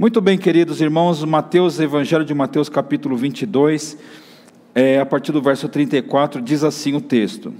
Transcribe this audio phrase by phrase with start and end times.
[0.00, 3.98] Muito bem, queridos irmãos, Mateus, Evangelho de Mateus, capítulo 22,
[4.74, 7.52] é, a partir do verso 34, diz assim o texto: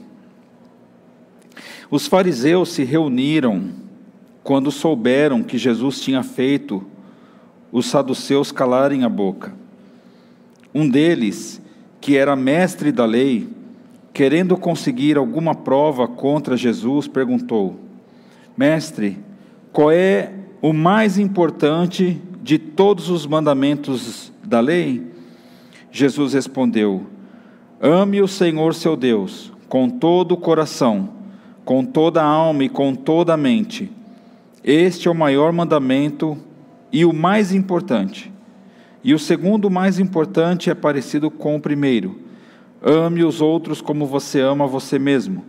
[1.90, 3.68] Os fariseus se reuniram
[4.42, 6.82] quando souberam que Jesus tinha feito
[7.70, 9.52] os saduceus calarem a boca.
[10.74, 11.60] Um deles,
[12.00, 13.50] que era mestre da lei,
[14.14, 17.78] querendo conseguir alguma prova contra Jesus, perguntou:
[18.56, 19.18] Mestre,
[19.74, 20.32] qual é
[20.62, 25.06] o mais importante de todos os mandamentos da lei?
[25.92, 27.06] Jesus respondeu:
[27.80, 31.08] Ame o Senhor seu Deus com todo o coração,
[31.64, 33.90] com toda a alma e com toda a mente.
[34.62, 36.36] Este é o maior mandamento
[36.92, 38.32] e o mais importante.
[39.02, 42.18] E o segundo mais importante é parecido com o primeiro:
[42.82, 45.44] ame os outros como você ama você mesmo.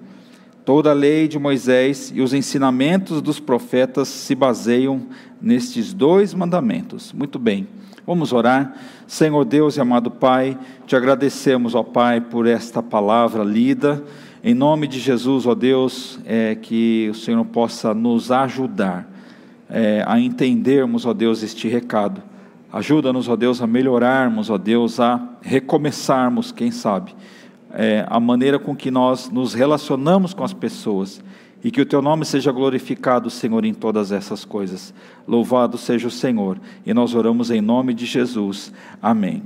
[0.63, 5.07] Toda a lei de Moisés e os ensinamentos dos profetas se baseiam
[5.41, 7.11] nestes dois mandamentos.
[7.13, 7.67] Muito bem,
[8.05, 8.77] vamos orar.
[9.07, 14.03] Senhor Deus e amado Pai, te agradecemos, ó Pai, por esta palavra lida.
[14.43, 19.11] Em nome de Jesus, ó Deus, é, que o Senhor possa nos ajudar
[19.67, 22.21] é, a entendermos, ó Deus, este recado.
[22.71, 27.15] Ajuda-nos, ó Deus, a melhorarmos, ó Deus, a recomeçarmos, quem sabe
[27.73, 31.23] é, a maneira com que nós nos relacionamos com as pessoas.
[31.63, 34.93] E que o teu nome seja glorificado, Senhor, em todas essas coisas.
[35.27, 36.59] Louvado seja o Senhor.
[36.85, 38.73] E nós oramos em nome de Jesus.
[38.99, 39.43] Amém.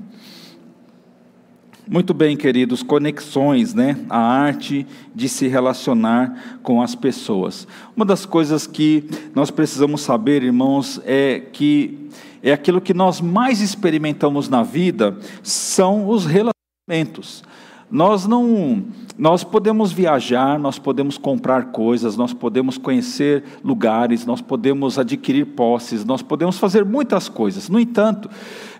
[1.87, 3.95] Muito bem, queridos, conexões, né?
[4.09, 7.67] A arte de se relacionar com as pessoas.
[7.95, 9.03] Uma das coisas que
[9.35, 12.09] nós precisamos saber, irmãos, é que
[12.41, 17.43] é aquilo que nós mais experimentamos na vida são os relacionamentos.
[17.89, 18.83] Nós não,
[19.17, 26.03] nós podemos viajar, nós podemos comprar coisas, nós podemos conhecer lugares, nós podemos adquirir posses,
[26.03, 27.69] nós podemos fazer muitas coisas.
[27.69, 28.29] No entanto,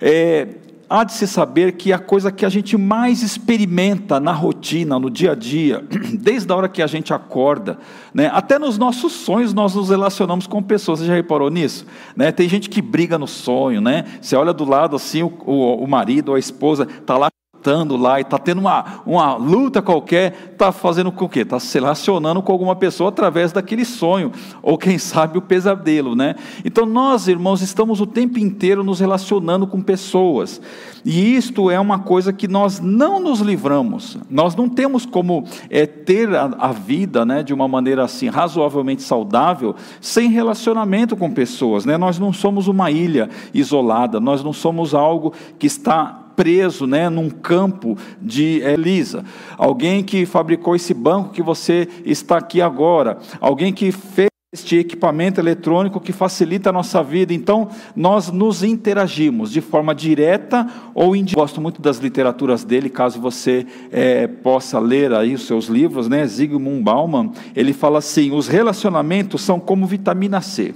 [0.02, 0.56] é,
[0.90, 5.10] há de se saber que a coisa que a gente mais experimenta na rotina, no
[5.10, 5.86] dia a dia,
[6.20, 7.78] desde a hora que a gente acorda,
[8.14, 11.00] né, até nos nossos sonhos nós nos relacionamos com pessoas.
[11.00, 11.86] Você já reparou nisso?
[12.16, 14.06] Né, tem gente que briga no sonho, né?
[14.22, 17.30] Você olha do lado assim, o, o, o marido ou a esposa está lá
[17.66, 21.40] lutando lá e está tendo uma, uma luta qualquer, está fazendo com o quê?
[21.40, 24.32] Está se relacionando com alguma pessoa através daquele sonho,
[24.62, 26.36] ou quem sabe o pesadelo, né?
[26.64, 30.62] Então nós, irmãos, estamos o tempo inteiro nos relacionando com pessoas,
[31.04, 35.86] e isto é uma coisa que nós não nos livramos, nós não temos como é,
[35.86, 41.86] ter a, a vida né, de uma maneira assim razoavelmente saudável sem relacionamento com pessoas,
[41.86, 41.98] né?
[41.98, 47.30] Nós não somos uma ilha isolada, nós não somos algo que está preso né, num
[47.30, 49.24] campo de Elisa,
[49.58, 55.40] alguém que fabricou esse banco que você está aqui agora, alguém que fez este equipamento
[55.40, 57.34] eletrônico que facilita a nossa vida.
[57.34, 61.42] Então, nós nos interagimos de forma direta ou indireta.
[61.42, 66.26] Gosto muito das literaturas dele, caso você é, possa ler aí os seus livros, né?
[66.26, 70.74] Zygmunt Bauman, ele fala assim: os relacionamentos são como vitamina C.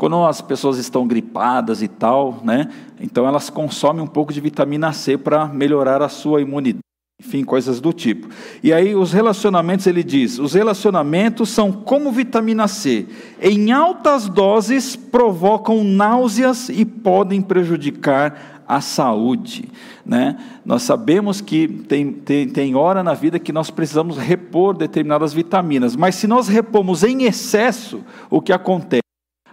[0.00, 2.70] Quando as pessoas estão gripadas e tal, né?
[2.98, 6.82] Então elas consomem um pouco de vitamina C para melhorar a sua imunidade.
[7.22, 8.26] Enfim, coisas do tipo.
[8.62, 13.08] E aí os relacionamentos, ele diz, os relacionamentos são como vitamina C.
[13.42, 19.68] Em altas doses provocam náuseas e podem prejudicar a saúde.
[20.06, 20.38] Né?
[20.64, 25.94] Nós sabemos que tem, tem, tem hora na vida que nós precisamos repor determinadas vitaminas,
[25.94, 29.09] mas se nós repomos em excesso, o que acontece?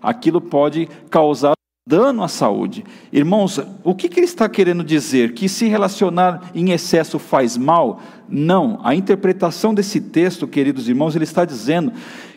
[0.08, 1.54] Aquilo pode causar
[1.86, 2.84] dano à saúde.
[3.12, 5.34] Irmãos, o que, que ele está querendo dizer?
[5.34, 8.02] Que se relacionar em excesso faz mal?
[8.28, 8.80] Não.
[8.84, 11.92] A interpretação desse texto, queridos irmãos, ele está dizendo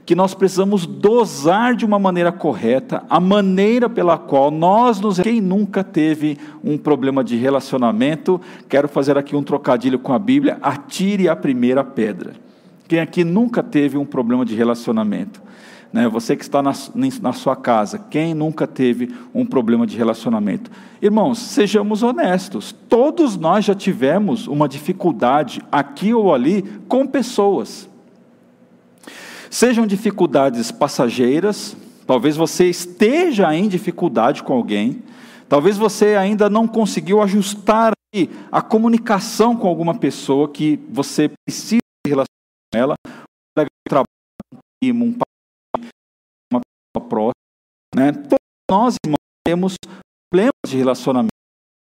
[0.04, 5.20] que nós precisamos dosar de uma maneira correta a maneira pela qual nós nos.
[5.20, 10.58] Quem nunca teve um problema de relacionamento, quero fazer aqui um trocadilho com a Bíblia,
[10.60, 12.34] atire a primeira pedra.
[12.88, 15.40] Quem aqui nunca teve um problema de relacionamento?
[15.92, 16.08] Né?
[16.08, 16.72] Você que está na,
[17.20, 20.70] na sua casa, quem nunca teve um problema de relacionamento?
[21.02, 27.88] Irmãos, sejamos honestos, todos nós já tivemos uma dificuldade aqui ou ali com pessoas.
[29.50, 31.76] Sejam dificuldades passageiras,
[32.06, 35.02] talvez você esteja em dificuldade com alguém,
[35.48, 37.92] talvez você ainda não conseguiu ajustar
[38.50, 42.26] a comunicação com alguma pessoa que você precisa relacionar
[42.72, 42.94] com ela,
[43.58, 44.06] um trabalho,
[44.84, 45.12] um
[46.98, 47.34] próxima.
[47.94, 48.12] Né?
[48.12, 48.38] Todos
[48.70, 49.76] nós, irmãos, temos
[50.32, 51.30] problemas de relacionamento.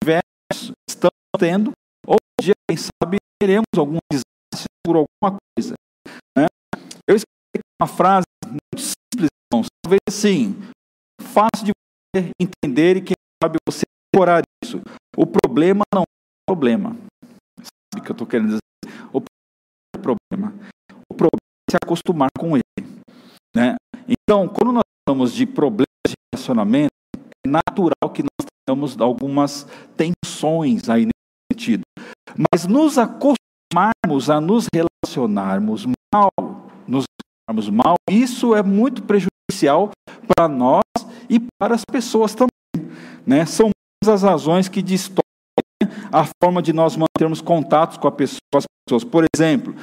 [0.04, 1.72] Diversos estamos tendo,
[2.06, 5.74] ou um dia, quem sabe, teremos algum desastre por alguma coisa.
[6.38, 6.48] Né?
[7.08, 10.56] Eu escrevi uma frase muito simples, irmãos, talvez assim,
[11.22, 14.82] fácil de entender e quem sabe você decorar isso.
[15.18, 16.06] O problema não é
[16.48, 16.96] problema.
[17.58, 18.60] Sabe o que eu estou querendo dizer?
[19.12, 20.54] O problema é o problema.
[21.10, 22.64] O problema é se acostumar com ele.
[23.56, 23.76] Né?
[24.08, 26.92] Então, quando nós falamos de problemas de relacionamento,
[27.46, 29.68] é natural que nós tenhamos algumas
[29.98, 31.84] tensões aí nesse sentido.
[32.52, 36.32] Mas nos acostumarmos a nos relacionarmos mal,
[36.88, 37.06] nos
[37.48, 39.92] relacionarmos mal, isso é muito prejudicial
[40.28, 40.84] para nós
[41.30, 42.92] e para as pessoas também.
[43.26, 43.46] Né?
[43.46, 43.70] São
[44.02, 45.24] muitas as razões que distorcem
[46.12, 49.04] a forma de nós mantermos contatos com, pessoa, com as pessoas.
[49.04, 49.76] Por exemplo,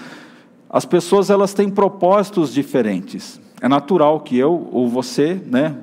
[0.68, 3.40] as pessoas elas têm propósitos diferentes.
[3.60, 5.76] É natural que eu ou você, né,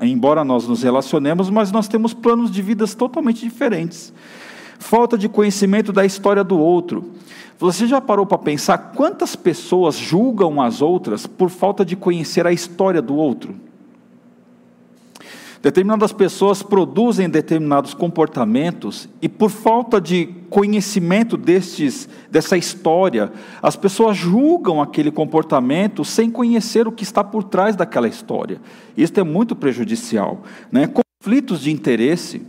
[0.00, 4.12] embora nós nos relacionemos, mas nós temos planos de vidas totalmente diferentes.
[4.78, 7.12] Falta de conhecimento da história do outro.
[7.58, 12.52] Você já parou para pensar quantas pessoas julgam as outras por falta de conhecer a
[12.52, 13.65] história do outro?
[15.62, 23.32] Determinadas pessoas produzem determinados comportamentos e por falta de conhecimento destes, dessa história,
[23.62, 28.60] as pessoas julgam aquele comportamento sem conhecer o que está por trás daquela história.
[28.96, 30.42] Isso é muito prejudicial.
[30.70, 30.88] Né?
[31.22, 32.42] Conflitos de interesse,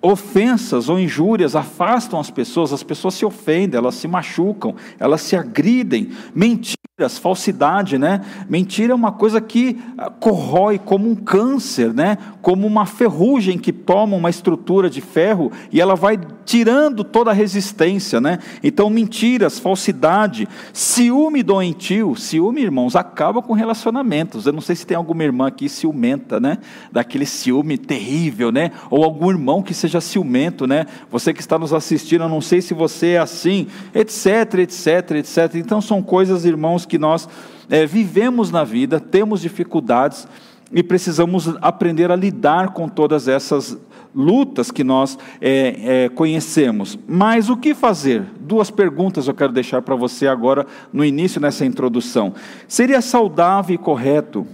[0.00, 5.36] ofensas ou injúrias afastam as pessoas, as pessoas se ofendem, elas se machucam, elas se
[5.36, 6.86] agridem, mentiras
[7.20, 8.22] falsidade, né?
[8.48, 12.16] Mentira é uma coisa que ah, corrói como um câncer, né?
[12.40, 17.34] Como uma ferrugem que toma uma estrutura de ferro e ela vai tirando toda a
[17.34, 18.38] resistência, né?
[18.62, 24.46] Então, mentiras, falsidade, ciúme doentio, ciúme, irmãos, acaba com relacionamentos.
[24.46, 26.56] Eu não sei se tem alguma irmã aqui ciumenta, né?
[26.90, 28.70] Daquele ciúme terrível, né?
[28.88, 30.86] Ou algum irmão que seja ciumento, né?
[31.10, 35.54] Você que está nos assistindo, eu não sei se você é assim, etc, etc, etc.
[35.54, 37.28] Então, são coisas, irmãos, que nós
[37.70, 40.26] é, vivemos na vida, temos dificuldades
[40.72, 43.78] e precisamos aprender a lidar com todas essas
[44.14, 46.98] lutas que nós é, é, conhecemos.
[47.06, 48.24] Mas o que fazer?
[48.40, 52.34] Duas perguntas eu quero deixar para você agora, no início, nessa introdução.
[52.66, 54.46] Seria saudável e correto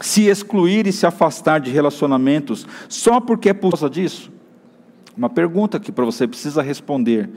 [0.00, 4.30] se excluir e se afastar de relacionamentos só porque é por causa disso?
[5.16, 7.30] Uma pergunta que para você precisa responder.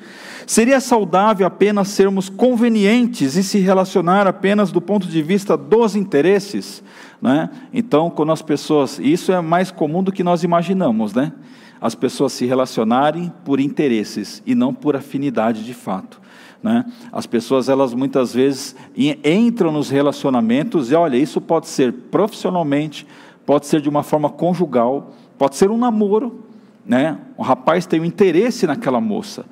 [0.45, 6.83] Seria saudável apenas sermos convenientes e se relacionar apenas do ponto de vista dos interesses?
[7.21, 7.49] Né?
[7.73, 8.99] Então, quando as pessoas.
[8.99, 11.31] Isso é mais comum do que nós imaginamos, né?
[11.79, 16.19] As pessoas se relacionarem por interesses e não por afinidade de fato.
[16.61, 16.85] Né?
[17.11, 18.75] As pessoas, elas muitas vezes
[19.23, 23.07] entram nos relacionamentos e olha, isso pode ser profissionalmente,
[23.45, 26.43] pode ser de uma forma conjugal, pode ser um namoro,
[26.85, 27.17] né?
[27.37, 29.45] O rapaz tem um interesse naquela moça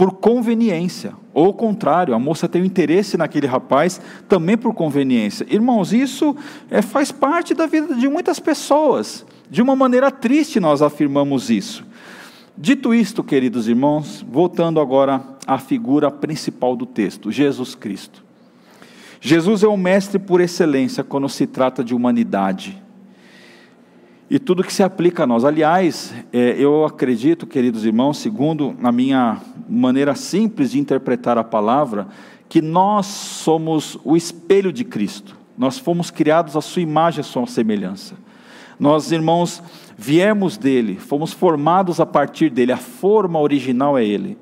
[0.00, 5.46] por conveniência, ou ao contrário, a moça tem um interesse naquele rapaz também por conveniência.
[5.50, 6.34] Irmãos, isso
[6.70, 9.26] é, faz parte da vida de muitas pessoas.
[9.50, 11.84] De uma maneira triste nós afirmamos isso.
[12.56, 18.22] Dito isto, queridos irmãos, voltando agora à figura principal do texto, Jesus Cristo.
[19.20, 22.80] Jesus é o mestre por excelência quando se trata de humanidade
[24.30, 25.44] e tudo que se aplica a nós.
[25.44, 29.38] Aliás, é, eu acredito, queridos irmãos, segundo a minha
[29.68, 32.06] maneira simples de interpretar a palavra,
[32.48, 35.36] que nós somos o espelho de Cristo.
[35.58, 38.14] Nós fomos criados à sua imagem, à sua semelhança.
[38.78, 39.60] Nós, irmãos,
[39.98, 44.38] viemos dele, fomos formados a partir dele, a forma original é ele.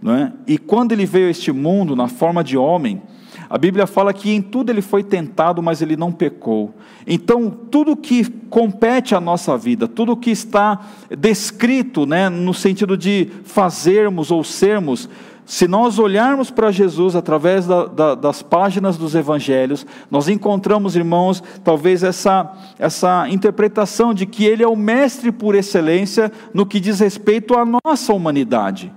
[0.00, 0.32] Não é?
[0.46, 3.02] E quando ele veio a este mundo na forma de homem,
[3.50, 6.74] a Bíblia fala que em tudo ele foi tentado, mas ele não pecou.
[7.06, 10.80] Então, tudo que compete à nossa vida, tudo que está
[11.16, 15.08] descrito, né, no sentido de fazermos ou sermos,
[15.46, 21.42] se nós olharmos para Jesus através da, da, das páginas dos evangelhos, nós encontramos, irmãos,
[21.64, 27.00] talvez essa, essa interpretação de que Ele é o mestre por excelência no que diz
[27.00, 28.92] respeito à nossa humanidade.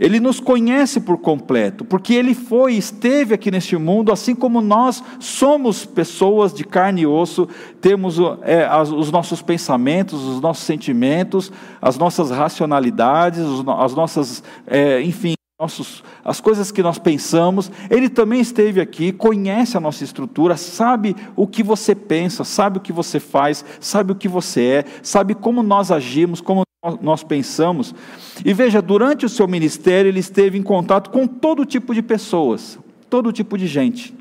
[0.00, 5.04] Ele nos conhece por completo, porque Ele foi, esteve aqui neste mundo, assim como nós
[5.20, 7.46] somos pessoas de carne e osso,
[7.82, 11.52] temos é, os nossos pensamentos, os nossos sentimentos,
[11.82, 13.44] as nossas racionalidades,
[13.78, 19.76] as nossas, é, enfim, nossos, as coisas que nós pensamos, Ele também esteve aqui, conhece
[19.76, 24.14] a nossa estrutura, sabe o que você pensa, sabe o que você faz, sabe o
[24.14, 26.62] que você é, sabe como nós agimos, como
[27.02, 27.94] nós pensamos.
[28.42, 32.78] E veja, durante o seu ministério, ele esteve em contato com todo tipo de pessoas,
[33.10, 34.14] todo tipo de gente.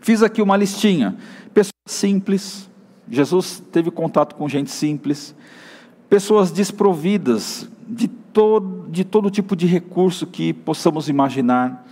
[0.00, 1.16] Fiz aqui uma listinha.
[1.52, 2.70] Pessoas simples,
[3.10, 5.34] Jesus teve contato com gente simples,
[6.14, 11.84] pessoas desprovidas de todo, de todo tipo de recurso que possamos imaginar,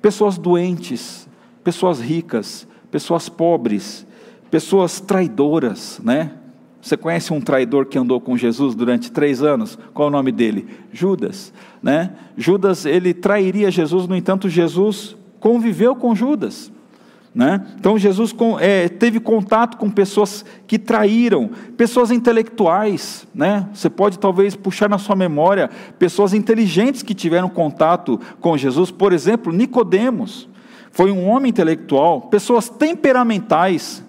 [0.00, 1.28] pessoas doentes,
[1.64, 4.06] pessoas ricas, pessoas pobres,
[4.48, 6.34] pessoas traidoras, né?
[6.80, 9.76] Você conhece um traidor que andou com Jesus durante três anos?
[9.92, 10.68] Qual é o nome dele?
[10.92, 11.52] Judas.
[11.82, 12.12] Né?
[12.36, 16.70] Judas, ele trairia Jesus, no entanto, Jesus conviveu com Judas.
[17.34, 17.66] Né?
[17.80, 23.26] Então Jesus é, teve contato com pessoas que traíram, pessoas intelectuais.
[23.34, 23.68] Né?
[23.74, 28.92] Você pode talvez puxar na sua memória pessoas inteligentes que tiveram contato com Jesus.
[28.92, 30.48] Por exemplo, Nicodemos
[30.92, 34.04] foi um homem intelectual, pessoas temperamentais.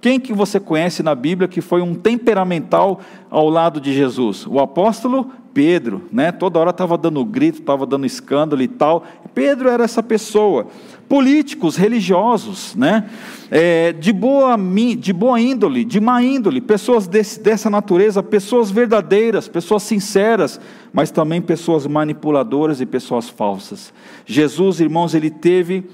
[0.00, 3.00] Quem que você conhece na Bíblia que foi um temperamental
[3.30, 4.44] ao lado de Jesus?
[4.46, 6.32] O apóstolo Pedro, né?
[6.32, 9.04] Toda hora estava dando grito, estava dando escândalo e tal.
[9.32, 10.66] Pedro era essa pessoa.
[11.08, 13.08] Políticos, religiosos, né?
[13.50, 14.56] É, de, boa,
[14.98, 20.60] de boa índole, de má índole, pessoas desse, dessa natureza, pessoas verdadeiras, pessoas sinceras,
[20.92, 23.92] mas também pessoas manipuladoras e pessoas falsas.
[24.26, 25.84] Jesus, irmãos, ele teve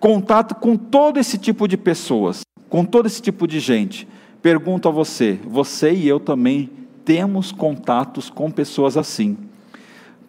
[0.00, 4.08] contato com todo esse tipo de pessoas, com todo esse tipo de gente.
[4.42, 6.70] Pergunto a você, você e eu também
[7.04, 9.36] temos contatos com pessoas assim.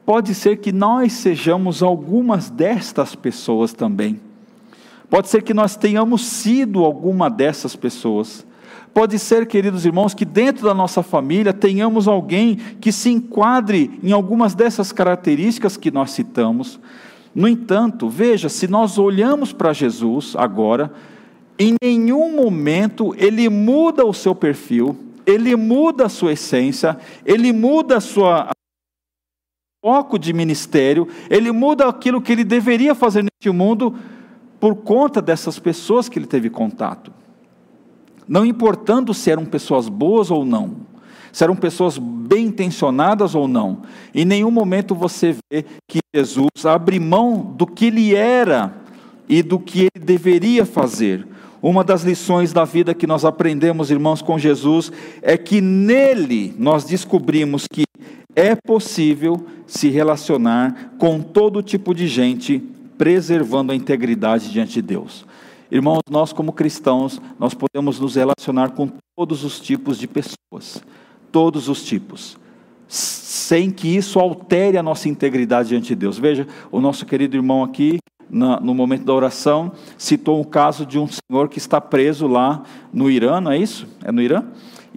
[0.06, 4.20] Pode ser que nós sejamos algumas destas pessoas também.
[5.10, 8.46] Pode ser que nós tenhamos sido alguma dessas pessoas.
[8.94, 14.12] Pode ser, queridos irmãos, que dentro da nossa família tenhamos alguém que se enquadre em
[14.12, 16.80] algumas dessas características que nós citamos.
[17.34, 20.94] No entanto, veja, se nós olhamos para Jesus agora,
[21.58, 24.96] em nenhum momento ele muda o seu perfil,
[25.26, 28.50] ele muda a sua essência, ele muda a sua
[29.86, 33.94] foco de ministério, ele muda aquilo que ele deveria fazer neste mundo
[34.60, 37.14] por conta dessas pessoas que ele teve contato.
[38.28, 40.78] Não importando se eram pessoas boas ou não,
[41.32, 47.00] se eram pessoas bem intencionadas ou não, em nenhum momento você vê que Jesus abre
[47.00, 48.74] mão do que ele era
[49.30, 51.28] e do que ele deveria fazer.
[51.62, 56.86] Uma das lições da vida que nós aprendemos, irmãos, com Jesus, é que nele nós
[56.86, 57.86] descobrimos que
[58.36, 62.62] é possível se relacionar com todo tipo de gente,
[62.98, 65.26] preservando a integridade diante de Deus.
[65.72, 70.84] Irmãos, nós como cristãos, nós podemos nos relacionar com todos os tipos de pessoas,
[71.32, 72.38] todos os tipos,
[72.88, 76.20] sem que isso altere a nossa integridade diante de Deus.
[76.20, 77.98] Veja, o nosso querido irmão aqui,
[78.30, 83.10] no momento da oração, citou o caso de um senhor que está preso lá no
[83.10, 83.88] Irã, não é isso?
[84.04, 84.44] É no Irã?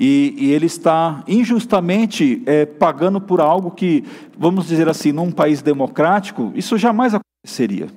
[0.00, 4.04] E, e ele está injustamente é, pagando por algo que,
[4.38, 7.88] vamos dizer assim, num país democrático, isso jamais aconteceria.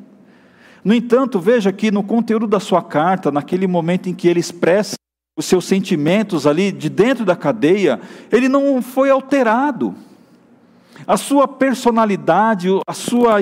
[0.83, 4.95] No entanto, veja que no conteúdo da sua carta, naquele momento em que ele expressa
[5.37, 9.93] os seus sentimentos ali de dentro da cadeia, ele não foi alterado.
[11.05, 13.41] A sua personalidade, a sua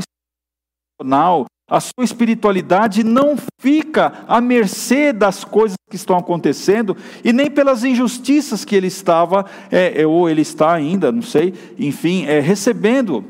[1.70, 7.84] a sua espiritualidade não fica à mercê das coisas que estão acontecendo e nem pelas
[7.84, 13.24] injustiças que ele estava, é, é, ou ele está ainda, não sei, enfim, é, recebendo.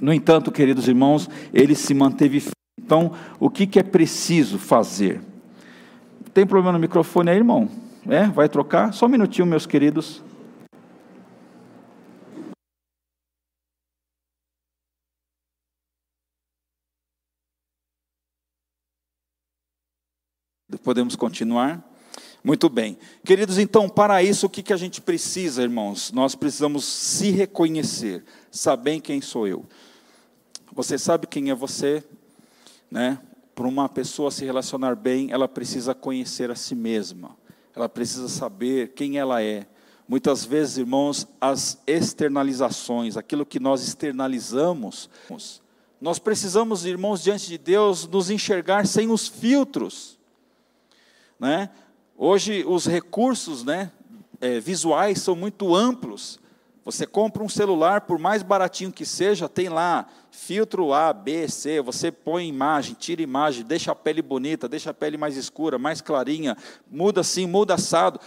[0.00, 2.44] No entanto, queridos irmãos, ele se manteve.
[2.78, 5.20] Então, o que, que é preciso fazer?
[6.34, 7.68] Tem problema no microfone aí, irmão?
[8.06, 8.26] É?
[8.26, 8.92] Vai trocar?
[8.92, 10.22] Só um minutinho, meus queridos.
[20.86, 21.84] Podemos continuar?
[22.44, 22.96] Muito bem.
[23.24, 26.12] Queridos, então, para isso, o que, que a gente precisa, irmãos?
[26.12, 29.66] Nós precisamos se reconhecer, saber quem sou eu.
[30.72, 32.04] Você sabe quem é você,
[32.88, 33.18] né?
[33.52, 37.36] Para uma pessoa se relacionar bem, ela precisa conhecer a si mesma,
[37.74, 39.66] ela precisa saber quem ela é.
[40.06, 45.10] Muitas vezes, irmãos, as externalizações, aquilo que nós externalizamos,
[46.00, 50.15] nós precisamos, irmãos, diante de Deus, nos enxergar sem os filtros
[51.38, 51.70] né?
[52.16, 53.92] Hoje os recursos né,
[54.40, 56.40] é, visuais são muito amplos.
[56.84, 61.82] Você compra um celular, por mais baratinho que seja, tem lá filtro A, B, C.
[61.82, 66.00] Você põe imagem, tira imagem, deixa a pele bonita, deixa a pele mais escura, mais
[66.00, 66.56] clarinha,
[66.90, 68.20] muda assim, muda assado.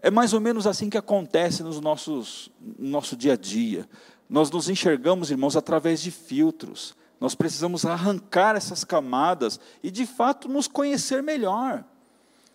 [0.00, 3.88] É mais ou menos assim que acontece nos nossos, no nosso dia a dia.
[4.30, 6.94] Nós nos enxergamos, irmãos, através de filtros.
[7.20, 11.84] Nós precisamos arrancar essas camadas e, de fato, nos conhecer melhor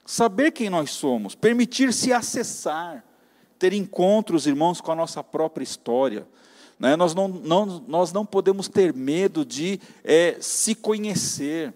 [0.06, 3.04] saber quem nós somos, permitir-se acessar,
[3.58, 6.28] ter encontros, irmãos, com a nossa própria história.
[6.80, 6.96] Né?
[6.96, 11.74] Nós, não, não, nós não podemos ter medo de é, se conhecer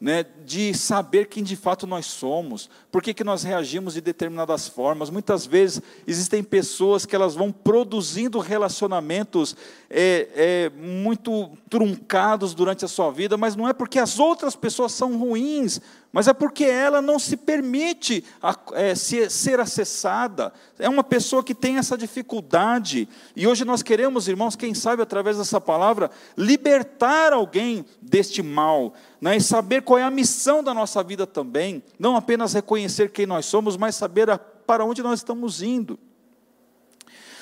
[0.00, 4.66] né, de saber quem de fato nós somos, por que, que nós reagimos de determinadas
[4.66, 5.10] formas.
[5.10, 9.54] Muitas vezes existem pessoas que elas vão produzindo relacionamentos
[9.90, 14.92] é, é, muito truncados durante a sua vida, mas não é porque as outras pessoas
[14.92, 15.80] são ruins,
[16.12, 18.24] mas é porque ela não se permite
[18.72, 20.52] é, ser acessada.
[20.76, 23.08] É uma pessoa que tem essa dificuldade.
[23.36, 28.92] E hoje nós queremos, irmãos, quem sabe através dessa palavra, libertar alguém deste mal.
[29.20, 31.82] Né, e saber qual é a missão da nossa vida também.
[31.96, 35.96] Não apenas reconhecer quem nós somos, mas saber a, para onde nós estamos indo.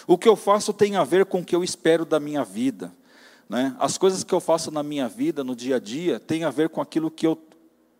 [0.07, 2.93] O que eu faço tem a ver com o que eu espero da minha vida.
[3.49, 3.75] Né?
[3.79, 6.69] As coisas que eu faço na minha vida, no dia a dia, tem a ver
[6.69, 7.39] com aquilo que eu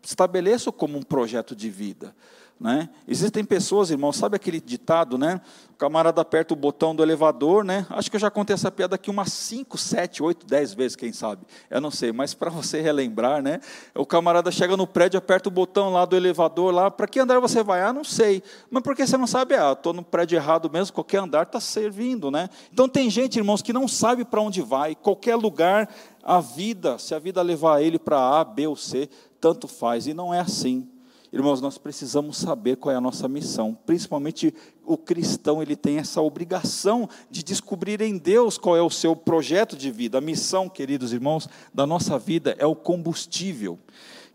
[0.03, 2.15] estabeleço como um projeto de vida.
[2.59, 2.89] Né?
[3.07, 5.39] Existem pessoas, irmãos, sabe aquele ditado, né?
[5.71, 7.85] O camarada aperta o botão do elevador, né?
[7.89, 11.13] Acho que eu já contei essa piada aqui umas 5, 7, 8, 10 vezes, quem
[11.13, 11.43] sabe.
[11.69, 13.61] Eu não sei, mas para você relembrar, né?
[13.95, 17.39] O camarada chega no prédio, aperta o botão lá do elevador lá, para que andar
[17.39, 17.81] você vai?
[17.81, 18.43] Ah, não sei.
[18.69, 19.55] Mas por que você não sabe?
[19.55, 22.49] Ah, estou no prédio errado mesmo, qualquer andar está servindo, né?
[22.73, 25.87] Então tem gente, irmãos, que não sabe para onde vai, qualquer lugar,
[26.21, 30.13] a vida, se a vida levar ele para A, B ou C, tanto faz, e
[30.13, 30.98] não é assim.
[31.31, 33.77] Irmãos, nós precisamos saber qual é a nossa missão.
[33.85, 39.15] Principalmente o cristão, ele tem essa obrigação de descobrir em Deus qual é o seu
[39.15, 40.17] projeto de vida.
[40.17, 43.77] A missão, queridos irmãos, da nossa vida é o combustível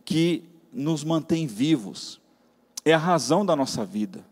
[0.04, 2.20] que nos mantém vivos.
[2.84, 4.24] É a razão da nossa vida.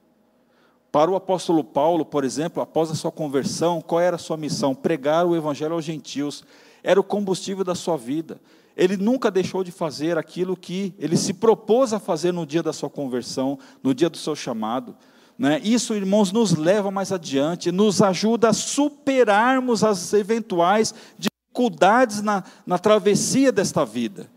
[0.92, 4.72] Para o apóstolo Paulo, por exemplo, após a sua conversão, qual era a sua missão?
[4.72, 6.44] Pregar o evangelho aos gentios.
[6.80, 8.40] Era o combustível da sua vida
[8.76, 12.72] ele nunca deixou de fazer aquilo que ele se propôs a fazer no dia da
[12.72, 14.96] sua conversão, no dia do seu chamado.
[15.38, 15.60] Né?
[15.62, 22.78] Isso, irmãos, nos leva mais adiante, nos ajuda a superarmos as eventuais dificuldades na, na
[22.78, 24.30] travessia desta vida.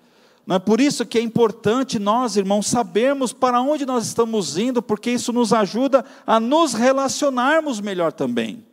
[0.45, 4.81] Não é por isso que é importante nós, irmãos, sabermos para onde nós estamos indo,
[4.81, 8.63] porque isso nos ajuda a nos relacionarmos melhor também.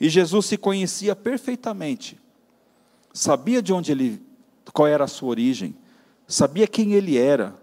[0.00, 2.20] E Jesus se conhecia perfeitamente,
[3.12, 4.27] sabia de onde ele
[4.72, 5.74] qual era a sua origem,
[6.26, 7.54] sabia quem ele era,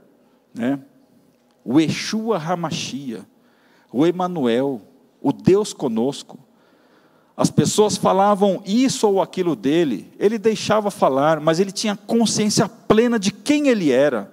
[0.53, 0.79] né?
[1.63, 3.25] o Yeshua Hamashia,
[3.91, 4.81] o Emanuel,
[5.21, 6.37] o Deus conosco.
[7.35, 13.19] As pessoas falavam isso ou aquilo dele, ele deixava falar, mas ele tinha consciência plena
[13.19, 14.31] de quem ele era.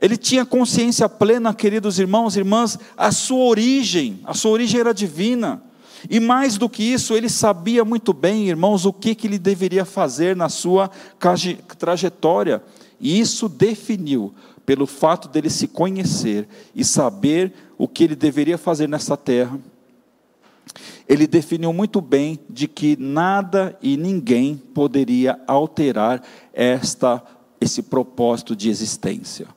[0.00, 4.92] Ele tinha consciência plena, queridos irmãos e irmãs, a sua origem, a sua origem era
[4.92, 5.62] divina.
[6.08, 9.84] E mais do que isso, ele sabia muito bem, irmãos, o que, que ele deveria
[9.84, 10.90] fazer na sua
[11.78, 12.62] trajetória.
[13.00, 14.32] E isso definiu,
[14.64, 19.58] pelo fato dele se conhecer e saber o que ele deveria fazer nessa terra,
[21.08, 27.22] ele definiu muito bem de que nada e ninguém poderia alterar esta,
[27.60, 29.48] esse propósito de existência.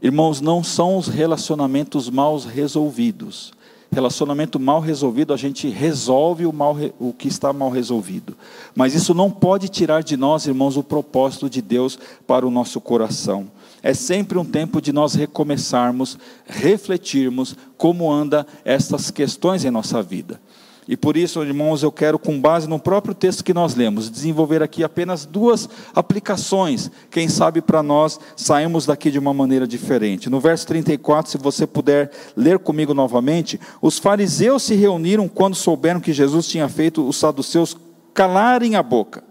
[0.00, 3.52] Irmãos, não são os relacionamentos mal resolvidos,
[3.92, 8.34] Relacionamento mal resolvido, a gente resolve o, mal, o que está mal resolvido.
[8.74, 12.80] Mas isso não pode tirar de nós, irmãos, o propósito de Deus para o nosso
[12.80, 13.50] coração.
[13.82, 20.40] É sempre um tempo de nós recomeçarmos, refletirmos como anda essas questões em nossa vida.
[20.86, 24.62] E por isso, irmãos, eu quero, com base no próprio texto que nós lemos, desenvolver
[24.62, 26.90] aqui apenas duas aplicações.
[27.08, 30.28] Quem sabe para nós saímos daqui de uma maneira diferente.
[30.28, 36.00] No verso 34, se você puder ler comigo novamente, os fariseus se reuniram quando souberam
[36.00, 37.76] que Jesus tinha feito os saduceus
[38.12, 39.22] calarem a boca.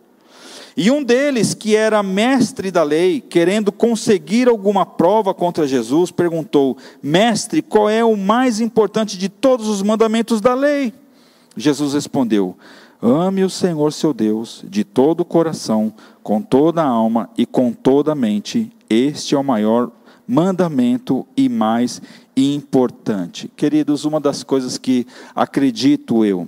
[0.76, 6.78] E um deles, que era mestre da lei, querendo conseguir alguma prova contra Jesus, perguntou:
[7.04, 10.94] Mestre, qual é o mais importante de todos os mandamentos da lei?
[11.56, 12.58] Jesus respondeu:
[13.02, 17.74] Ame o Senhor seu Deus de todo o coração, com toda a alma e com
[17.74, 18.72] toda a mente.
[18.90, 19.92] Este é o maior
[20.28, 22.02] mandamento e mais
[22.38, 23.52] importante.
[23.56, 26.48] Queridos, uma das coisas que acredito eu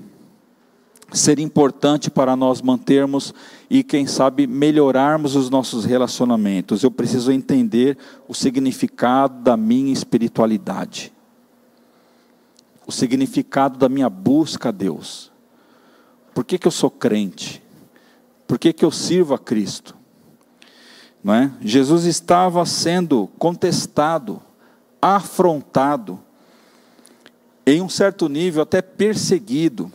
[1.12, 3.34] ser importante para nós mantermos
[3.70, 11.14] e, quem sabe, melhorarmos os nossos relacionamentos, eu preciso entender o significado da minha espiritualidade
[12.86, 15.32] o significado da minha busca a Deus.
[16.34, 17.62] Por que, que eu sou crente?
[18.48, 19.96] Por que, que eu sirvo a Cristo?
[21.24, 21.52] Não é?
[21.62, 24.42] Jesus estava sendo contestado,
[25.02, 26.20] afrontado,
[27.66, 29.92] em um certo nível até perseguido,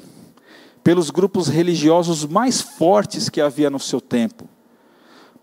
[0.82, 4.48] pelos grupos religiosos mais fortes que havia no seu tempo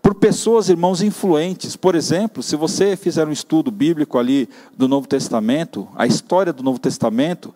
[0.06, 1.74] por pessoas, irmãos, influentes.
[1.74, 6.62] Por exemplo, se você fizer um estudo bíblico ali do Novo Testamento, a história do
[6.62, 7.52] Novo Testamento,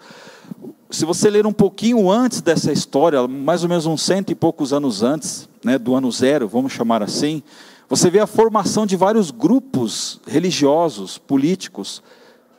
[0.91, 4.73] se você ler um pouquinho antes dessa história, mais ou menos uns cento e poucos
[4.73, 7.41] anos antes, né, do ano zero, vamos chamar assim,
[7.89, 12.03] você vê a formação de vários grupos religiosos, políticos,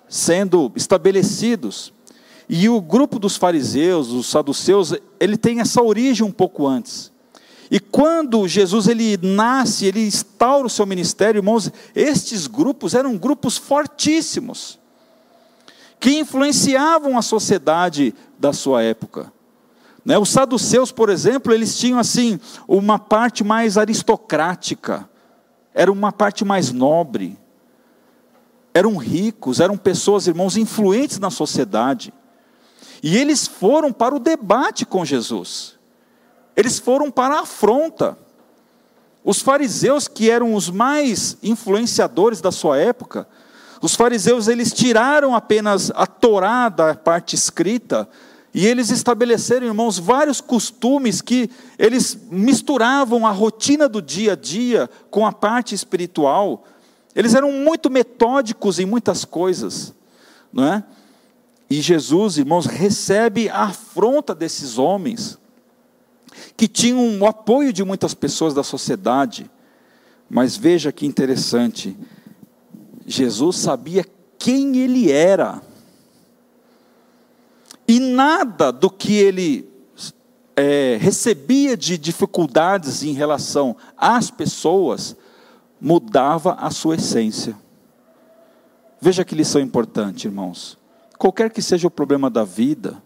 [0.08, 1.92] sendo estabelecidos.
[2.48, 7.11] E o grupo dos fariseus, os saduceus, ele tem essa origem um pouco antes.
[7.72, 13.56] E quando Jesus ele nasce, ele instaura o seu ministério, irmãos, estes grupos eram grupos
[13.56, 14.78] fortíssimos,
[15.98, 19.32] que influenciavam a sociedade da sua época.
[20.04, 20.18] Né?
[20.18, 25.10] Os saduceus, por exemplo, eles tinham assim uma parte mais aristocrática,
[25.74, 27.40] era uma parte mais nobre,
[28.74, 32.14] eram ricos, eram pessoas, irmãos, influentes na sociedade.
[33.02, 35.80] E eles foram para o debate com Jesus,
[36.56, 38.18] eles foram para a afronta.
[39.24, 43.28] Os fariseus, que eram os mais influenciadores da sua época,
[43.82, 48.08] os fariseus eles tiraram apenas a Torá da parte escrita
[48.54, 54.90] e eles estabeleceram, irmãos, vários costumes que eles misturavam a rotina do dia a dia
[55.10, 56.66] com a parte espiritual.
[57.16, 59.94] Eles eram muito metódicos em muitas coisas,
[60.52, 60.84] não é?
[61.70, 65.40] E Jesus, irmãos, recebe a afronta desses homens
[66.56, 69.50] que tinham o apoio de muitas pessoas da sociedade.
[70.30, 71.98] Mas veja que interessante,
[73.06, 74.06] Jesus sabia
[74.38, 75.62] quem ele era.
[77.88, 79.70] E nada do que ele
[80.56, 85.16] é, recebia de dificuldades em relação às pessoas
[85.80, 87.58] mudava a sua essência.
[89.00, 90.78] Veja que lição importante, irmãos.
[91.18, 93.02] Qualquer que seja o problema da vida,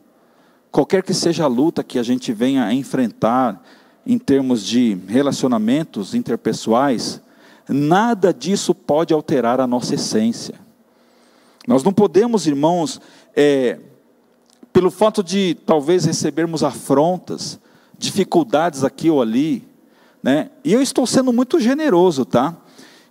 [0.75, 3.63] qualquer que seja a luta que a gente venha a enfrentar
[4.05, 7.21] em termos de relacionamentos interpessoais,
[7.69, 10.55] nada disso pode alterar a nossa essência.
[11.65, 12.99] Nós não podemos, irmãos,
[13.33, 13.79] é,
[14.73, 17.57] pelo fato de talvez recebermos afrontas,
[17.97, 19.65] dificuldades aqui ou ali,
[20.21, 20.49] né?
[20.61, 22.53] E eu estou sendo muito generoso, tá?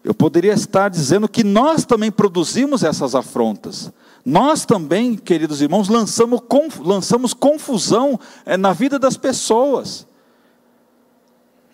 [0.05, 3.91] Eu poderia estar dizendo que nós também produzimos essas afrontas.
[4.25, 6.41] Nós também, queridos irmãos, lançamos,
[6.81, 10.07] lançamos confusão é, na vida das pessoas.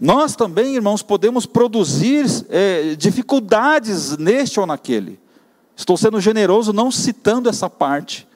[0.00, 5.20] Nós também, irmãos, podemos produzir é, dificuldades neste ou naquele.
[5.76, 8.26] Estou sendo generoso não citando essa parte.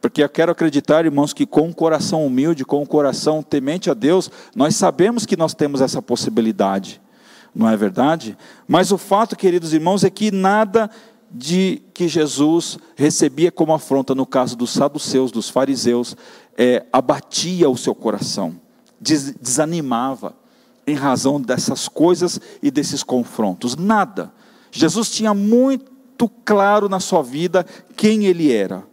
[0.00, 3.94] Porque eu quero acreditar, irmãos, que com um coração humilde, com um coração temente a
[3.94, 7.00] Deus, nós sabemos que nós temos essa possibilidade,
[7.54, 8.36] não é verdade?
[8.66, 10.90] Mas o fato, queridos irmãos, é que nada
[11.30, 16.16] de que Jesus recebia como afronta, no caso dos saduceus, dos fariseus,
[16.58, 18.60] é, abatia o seu coração,
[19.00, 20.34] des desanimava,
[20.86, 23.76] em razão dessas coisas e desses confrontos.
[23.76, 24.32] Nada.
[24.72, 27.64] Jesus tinha muito claro na sua vida
[27.96, 28.84] quem ele era.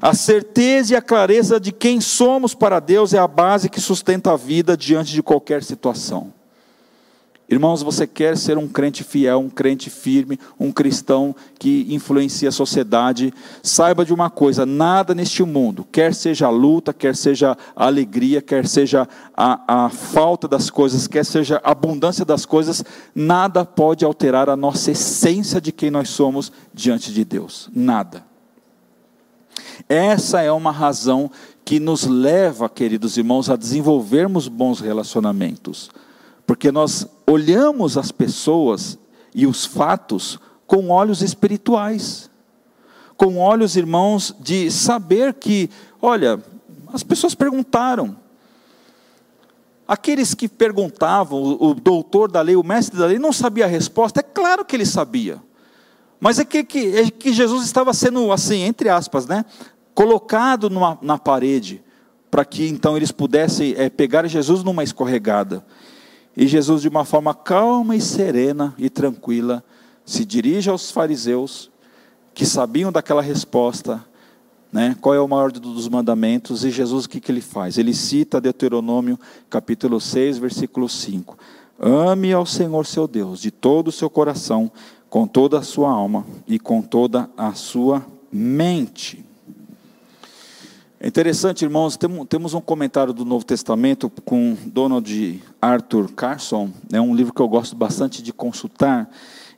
[0.00, 4.32] A certeza e a clareza de quem somos para Deus é a base que sustenta
[4.32, 6.32] a vida diante de qualquer situação.
[7.52, 12.52] Irmãos, você quer ser um crente fiel, um crente firme, um cristão que influencia a
[12.52, 13.30] sociedade,
[13.62, 18.40] saiba de uma coisa: nada neste mundo, quer seja a luta, quer seja a alegria,
[18.40, 22.82] quer seja a, a falta das coisas, quer seja a abundância das coisas,
[23.14, 27.68] nada pode alterar a nossa essência de quem nós somos diante de Deus.
[27.74, 28.24] Nada.
[29.86, 31.30] Essa é uma razão
[31.66, 35.90] que nos leva, queridos irmãos, a desenvolvermos bons relacionamentos,
[36.46, 38.98] porque nós olhamos as pessoas
[39.34, 42.30] e os fatos com olhos espirituais,
[43.16, 46.42] com olhos, irmãos, de saber que, olha,
[46.92, 48.16] as pessoas perguntaram,
[49.86, 54.20] Aqueles que perguntavam, o doutor da lei, o mestre da lei, não sabia a resposta,
[54.20, 55.42] é claro que ele sabia.
[56.20, 56.58] Mas é que,
[56.96, 59.44] é que Jesus estava sendo, assim, entre aspas, né,
[59.94, 61.82] colocado numa, na parede,
[62.30, 65.62] para que então eles pudessem é, pegar Jesus numa escorregada.
[66.36, 69.62] E Jesus, de uma forma calma e serena e tranquila,
[70.04, 71.70] se dirige aos fariseus,
[72.34, 74.02] que sabiam daquela resposta,
[74.72, 77.76] né, qual é o maior dos mandamentos, e Jesus o que, que ele faz?
[77.76, 79.18] Ele cita Deuteronômio
[79.50, 81.36] capítulo 6, versículo 5.
[81.78, 84.72] Ame ao Senhor seu Deus de todo o seu coração,
[85.10, 89.22] com toda a sua alma e com toda a sua mente.
[91.04, 97.12] É interessante, irmãos, temos um comentário do Novo Testamento com Donald Arthur Carson, é um
[97.12, 99.10] livro que eu gosto bastante de consultar.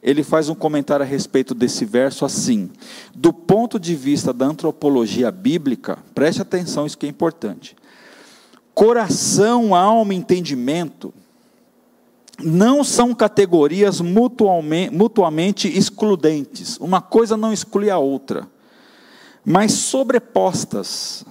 [0.02, 2.70] Ele faz um comentário a respeito desse verso assim:
[3.14, 7.76] do ponto de vista da antropologia bíblica, preste atenção, isso que é importante.
[8.72, 11.12] Coração, alma entendimento
[12.42, 16.78] não são categorias mutuamente excludentes.
[16.78, 18.48] Uma coisa não exclui a outra,
[19.44, 21.26] mas sobrepostas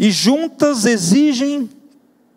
[0.00, 1.68] e juntas exigem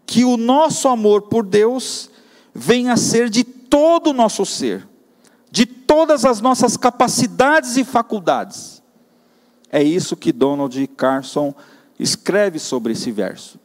[0.06, 2.12] que o nosso amor por Deus
[2.54, 4.86] venha a ser de todo o nosso ser,
[5.50, 8.84] de todas as nossas capacidades e faculdades.
[9.72, 11.56] É isso que Donald Carson
[11.98, 13.58] escreve sobre esse verso.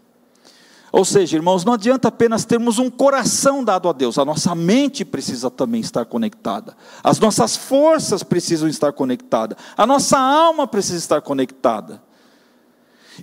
[0.93, 5.05] Ou seja, irmãos, não adianta apenas termos um coração dado a Deus, a nossa mente
[5.05, 11.21] precisa também estar conectada, as nossas forças precisam estar conectadas, a nossa alma precisa estar
[11.21, 12.07] conectada.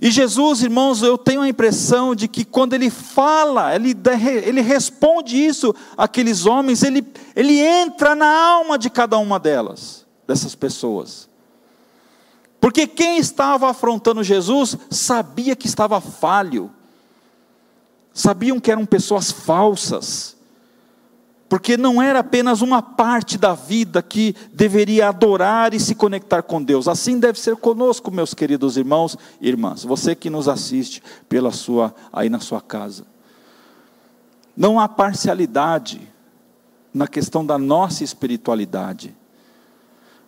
[0.00, 3.96] E Jesus, irmãos, eu tenho a impressão de que quando ele fala, ele,
[4.44, 10.54] ele responde isso àqueles homens, ele, ele entra na alma de cada uma delas, dessas
[10.54, 11.28] pessoas.
[12.60, 16.70] Porque quem estava afrontando Jesus sabia que estava falho,
[18.12, 20.35] sabiam que eram pessoas falsas,
[21.48, 26.62] porque não era apenas uma parte da vida que deveria adorar e se conectar com
[26.62, 26.88] Deus.
[26.88, 29.84] Assim deve ser conosco, meus queridos irmãos e irmãs.
[29.84, 33.06] Você que nos assiste pela sua aí na sua casa.
[34.56, 36.00] Não há parcialidade
[36.92, 39.14] na questão da nossa espiritualidade.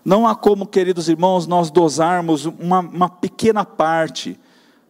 [0.05, 4.39] Não há como, queridos irmãos, nós dosarmos uma, uma pequena parte.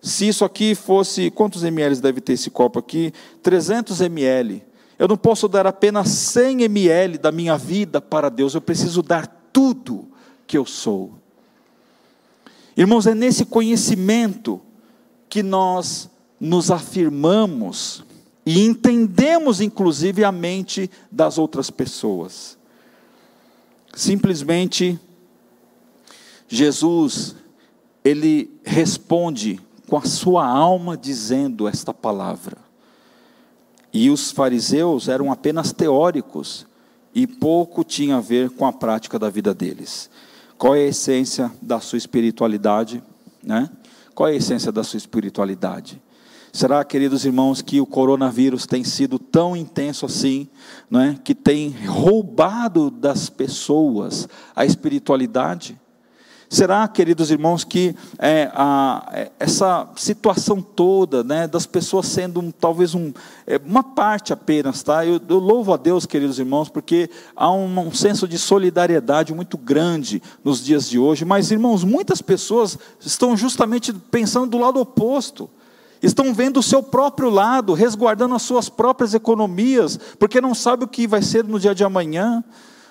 [0.03, 3.13] Se isso aqui fosse, quantos ml deve ter esse copo aqui?
[3.43, 4.68] 300 ml.
[4.99, 9.27] Eu não posso dar apenas 100 ml da minha vida para Deus, eu preciso dar
[9.53, 10.09] tudo
[10.47, 11.13] que eu sou.
[12.77, 14.61] Irmãos, é nesse conhecimento
[15.29, 16.09] que nós
[16.41, 18.05] nos afirmamos
[18.47, 22.57] e entendemos, inclusive, a mente das outras pessoas.
[23.95, 24.99] Simplesmente,
[26.49, 27.35] Jesus,
[28.05, 32.68] ele responde com a sua alma dizendo esta palavra.
[33.93, 36.67] E os fariseus eram apenas teóricos
[37.15, 40.11] e pouco tinha a ver com a prática da vida deles.
[40.57, 43.03] Qual é a essência da sua espiritualidade?
[43.43, 43.71] Né?
[44.15, 46.03] Qual é a essência da sua espiritualidade?
[46.53, 50.49] Será, queridos irmãos, que o coronavírus tem sido tão intenso assim,
[50.91, 51.19] não é?
[51.23, 55.79] que tem roubado das pessoas a espiritualidade?
[56.51, 62.51] Será, queridos irmãos, que é, a, é, essa situação toda, né, das pessoas sendo um,
[62.51, 63.13] talvez um,
[63.47, 65.05] é, uma parte apenas, tá?
[65.05, 69.59] Eu, eu, louvo a Deus, queridos irmãos, porque há um, um senso de solidariedade muito
[69.59, 75.51] grande nos dias de hoje, mas, irmãos, muitas pessoas estão justamente pensando do lado oposto
[76.01, 80.89] estão vendo o seu próprio lado, resguardando as suas próprias economias, porque não sabe o
[80.89, 82.43] que vai ser no dia de amanhã.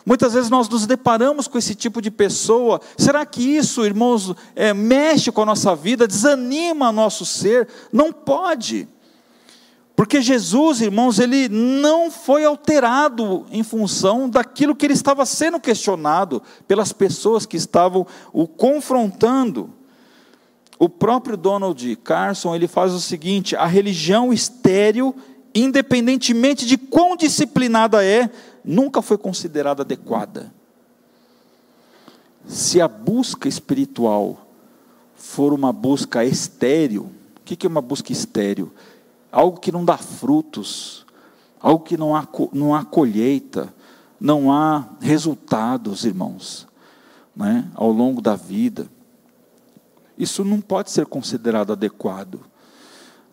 [0.07, 2.79] Muitas vezes nós nos deparamos com esse tipo de pessoa.
[2.97, 7.67] Será que isso, irmãos, é, mexe com a nossa vida, desanima nosso ser?
[7.91, 8.87] Não pode.
[9.97, 16.41] Porque Jesus, irmãos, ele não foi alterado em função daquilo que ele estava sendo questionado
[16.65, 19.73] pelas pessoas que estavam o confrontando.
[20.79, 25.13] O próprio Donald Carson, ele faz o seguinte: a religião estéril,
[25.53, 28.29] independentemente de quão disciplinada é,
[28.67, 30.53] nunca foi considerada adequada.
[32.45, 34.45] Se a busca espiritual
[35.15, 38.71] for uma busca estéril, o que é uma busca estéril?
[39.31, 41.05] Algo que não dá frutos,
[41.61, 43.73] algo que não há, não há colheita,
[44.19, 46.67] não há resultados, irmãos,
[47.35, 48.87] né, ao longo da vida.
[50.17, 52.41] Isso não pode ser considerado adequado.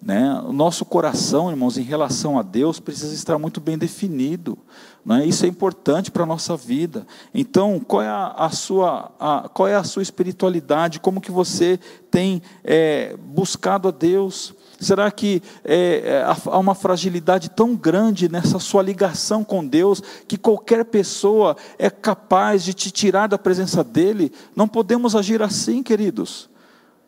[0.04, 0.38] Né?
[0.46, 4.58] O nosso coração, irmãos, em relação a Deus, precisa estar muito bem definido.
[5.02, 5.24] Né?
[5.24, 7.06] Isso é importante para a nossa vida.
[7.32, 11.00] Então, qual é a, a sua, a, qual é a sua espiritualidade?
[11.00, 14.52] Como que você tem é, buscado a Deus?
[14.78, 20.36] Será que é, é há uma fragilidade tão grande nessa sua ligação com Deus que
[20.36, 24.30] qualquer pessoa é capaz de te tirar da presença dEle?
[24.54, 26.52] Não podemos agir assim, queridos.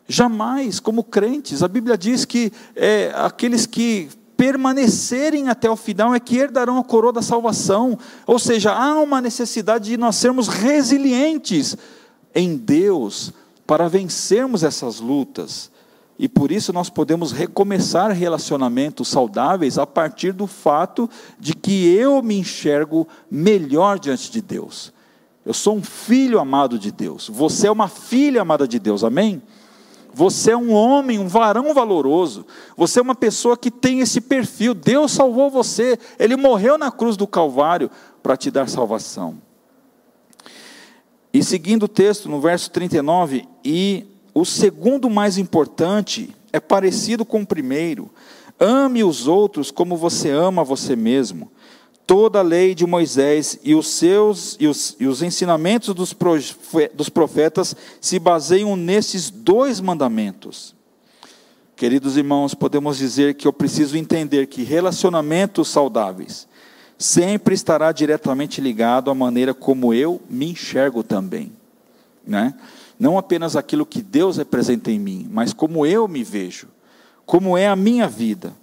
[0.07, 6.19] Jamais, como crentes, a Bíblia diz que é, aqueles que permanecerem até o final é
[6.19, 7.97] que herdarão a coroa da salvação.
[8.25, 11.75] Ou seja, há uma necessidade de nós sermos resilientes
[12.33, 13.33] em Deus
[13.65, 15.71] para vencermos essas lutas.
[16.19, 22.21] E por isso nós podemos recomeçar relacionamentos saudáveis a partir do fato de que eu
[22.23, 24.93] me enxergo melhor diante de Deus.
[25.45, 27.29] Eu sou um filho amado de Deus.
[27.31, 29.03] Você é uma filha amada de Deus.
[29.03, 29.41] Amém?
[30.17, 32.43] Você é um homem, um varão valoroso.
[32.75, 34.73] Você é uma pessoa que tem esse perfil.
[34.73, 35.99] Deus salvou você.
[36.17, 37.91] Ele morreu na cruz do Calvário
[38.23, 39.37] para te dar salvação.
[41.31, 47.41] E seguindo o texto, no verso 39, e o segundo mais importante é parecido com
[47.41, 48.09] o primeiro:
[48.59, 51.51] ame os outros como você ama você mesmo
[52.07, 56.15] toda a lei de Moisés e os seus e os, e os ensinamentos dos,
[56.93, 60.73] dos profetas se baseiam nesses dois mandamentos.
[61.75, 66.47] Queridos irmãos, podemos dizer que eu preciso entender que relacionamentos saudáveis
[66.97, 71.51] sempre estará diretamente ligado à maneira como eu me enxergo também,
[72.25, 72.55] né?
[72.99, 76.67] Não apenas aquilo que Deus representa em mim, mas como eu me vejo,
[77.27, 78.53] como é a minha vida.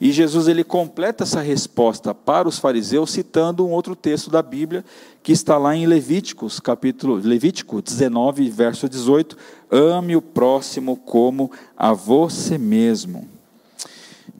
[0.00, 4.84] E Jesus ele completa essa resposta para os fariseus citando um outro texto da Bíblia
[5.22, 9.36] que está lá em Levíticos, capítulo Levítico 19, verso 18,
[9.70, 13.28] ame o próximo como a você mesmo.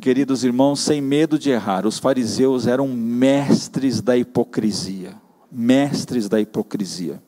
[0.00, 5.16] Queridos irmãos, sem medo de errar, os fariseus eram mestres da hipocrisia,
[5.50, 7.20] mestres da hipocrisia.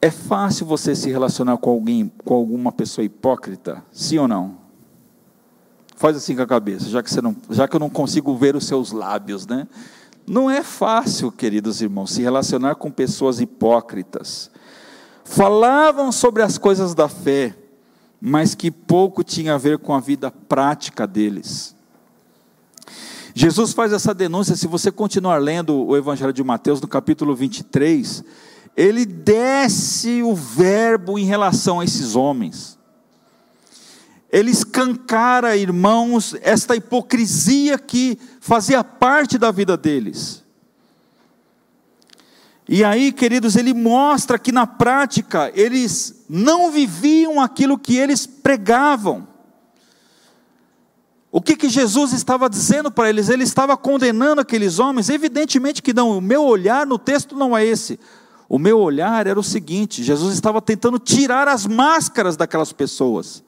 [0.00, 3.82] É fácil você se relacionar com alguém, com alguma pessoa hipócrita?
[3.90, 4.65] Sim ou não?
[5.96, 8.54] Faz assim com a cabeça, já que, você não, já que eu não consigo ver
[8.54, 9.66] os seus lábios, né?
[10.26, 14.50] Não é fácil, queridos irmãos, se relacionar com pessoas hipócritas.
[15.24, 17.56] Falavam sobre as coisas da fé,
[18.20, 21.74] mas que pouco tinha a ver com a vida prática deles.
[23.34, 28.22] Jesus faz essa denúncia, se você continuar lendo o Evangelho de Mateus, no capítulo 23,
[28.76, 32.75] ele desce o verbo em relação a esses homens
[34.30, 40.44] ele escancara, irmãos, esta hipocrisia que fazia parte da vida deles.
[42.68, 49.28] E aí, queridos, ele mostra que na prática eles não viviam aquilo que eles pregavam.
[51.30, 53.28] O que, que Jesus estava dizendo para eles?
[53.28, 55.08] Ele estava condenando aqueles homens?
[55.08, 58.00] Evidentemente que não, o meu olhar no texto não é esse.
[58.48, 63.44] O meu olhar era o seguinte: Jesus estava tentando tirar as máscaras daquelas pessoas.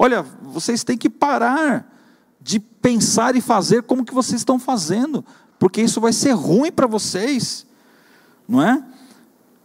[0.00, 1.92] Olha, vocês têm que parar
[2.40, 5.24] de pensar e fazer como que vocês estão fazendo,
[5.58, 7.66] porque isso vai ser ruim para vocês,
[8.46, 8.80] não é?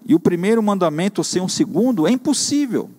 [0.04, 2.89] E o primeiro mandamento sem um segundo é impossível.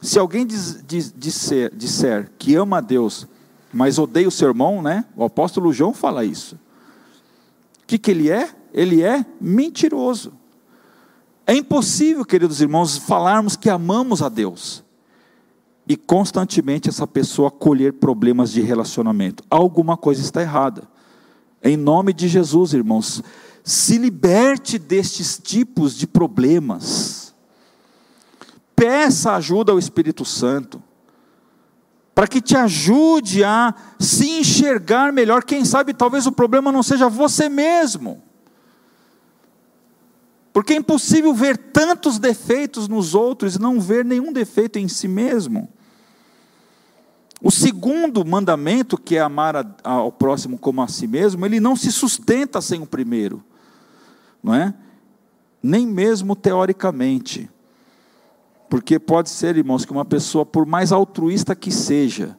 [0.00, 3.28] Se alguém diz, diz, disser, disser que ama a Deus,
[3.72, 5.04] mas odeia o seu irmão, né?
[5.14, 6.56] O apóstolo João fala isso.
[6.56, 8.50] O que, que ele é?
[8.74, 10.32] Ele é mentiroso.
[11.46, 14.84] É impossível, queridos irmãos, falarmos que amamos a Deus
[15.88, 19.44] e constantemente essa pessoa colher problemas de relacionamento.
[19.48, 20.88] Alguma coisa está errada.
[21.62, 23.22] Em nome de Jesus, irmãos,
[23.62, 27.34] se liberte destes tipos de problemas.
[28.74, 30.82] Peça ajuda ao Espírito Santo,
[32.14, 35.44] para que te ajude a se enxergar melhor.
[35.44, 38.22] Quem sabe talvez o problema não seja você mesmo.
[40.52, 45.06] Porque é impossível ver tantos defeitos nos outros e não ver nenhum defeito em si
[45.06, 45.68] mesmo.
[47.42, 51.92] O segundo mandamento, que é amar ao próximo como a si mesmo, ele não se
[51.92, 53.42] sustenta sem o primeiro,
[54.42, 54.74] não é?
[55.62, 57.50] Nem mesmo teoricamente.
[58.70, 62.36] Porque pode ser, irmãos, que uma pessoa, por mais altruísta que seja,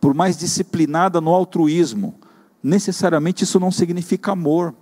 [0.00, 2.14] por mais disciplinada no altruísmo,
[2.62, 4.74] necessariamente isso não significa amor.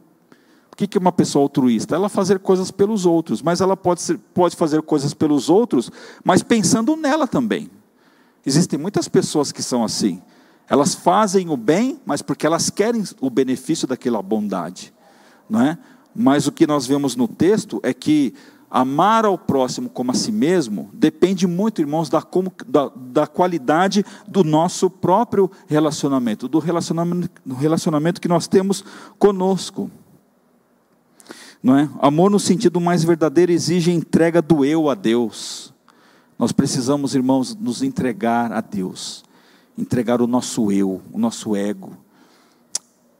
[0.72, 1.94] O que é uma pessoa altruísta?
[1.94, 5.90] Ela fazer coisas pelos outros, mas ela pode, ser, pode fazer coisas pelos outros,
[6.22, 7.70] mas pensando nela também.
[8.48, 10.22] Existem muitas pessoas que são assim.
[10.70, 14.90] Elas fazem o bem, mas porque elas querem o benefício daquela bondade,
[15.48, 15.76] não é?
[16.14, 18.32] Mas o que nós vemos no texto é que
[18.70, 22.22] amar ao próximo como a si mesmo depende muito, irmãos, da,
[22.66, 28.82] da, da qualidade do nosso próprio relacionamento, do relacionamento, do relacionamento que nós temos
[29.18, 29.90] conosco.
[31.62, 31.90] Não é?
[32.00, 35.74] Amor no sentido mais verdadeiro exige entrega do eu a Deus.
[36.38, 39.24] Nós precisamos, irmãos, nos entregar a Deus,
[39.76, 41.96] entregar o nosso eu, o nosso ego,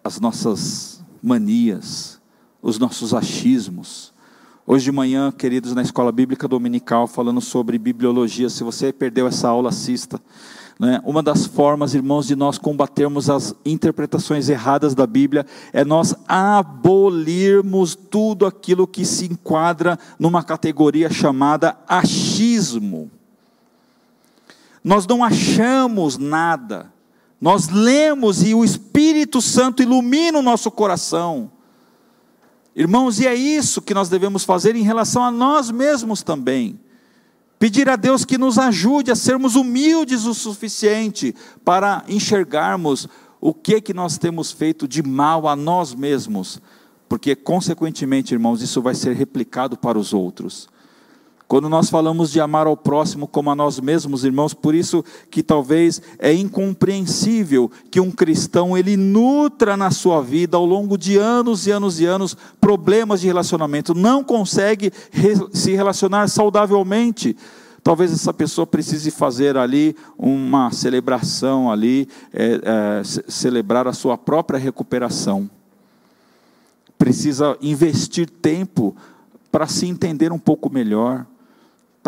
[0.05, 2.21] as nossas manias,
[2.63, 4.15] os nossos achismos.
[4.65, 9.49] Hoje de manhã, queridos, na escola bíblica dominical, falando sobre bibliologia, se você perdeu essa
[9.49, 10.21] aula, assista.
[10.79, 11.01] Né?
[11.05, 17.97] Uma das formas, irmãos, de nós combatermos as interpretações erradas da Bíblia é nós abolirmos
[17.97, 23.11] tudo aquilo que se enquadra numa categoria chamada achismo.
[24.85, 26.93] Nós não achamos nada,
[27.41, 31.51] nós lemos e o Espírito Santo ilumina o nosso coração.
[32.75, 36.79] Irmãos, e é isso que nós devemos fazer em relação a nós mesmos também.
[37.59, 43.09] Pedir a Deus que nos ajude a sermos humildes o suficiente para enxergarmos
[43.41, 46.61] o que que nós temos feito de mal a nós mesmos,
[47.09, 50.69] porque consequentemente, irmãos, isso vai ser replicado para os outros.
[51.49, 55.43] Quando nós falamos de amar ao próximo como a nós mesmos, irmãos, por isso que
[55.43, 61.67] talvez é incompreensível que um cristão ele nutra na sua vida ao longo de anos
[61.67, 64.93] e anos e anos problemas de relacionamento, não consegue
[65.55, 67.35] se relacionar saudavelmente.
[67.83, 74.59] Talvez essa pessoa precise fazer ali uma celebração ali, é, é, celebrar a sua própria
[74.59, 75.49] recuperação.
[76.99, 78.95] Precisa investir tempo
[79.51, 81.25] para se entender um pouco melhor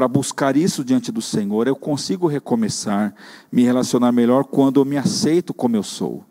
[0.00, 3.14] para buscar isso diante do Senhor, eu consigo recomeçar,
[3.52, 6.24] me relacionar melhor quando eu me aceito como eu sou.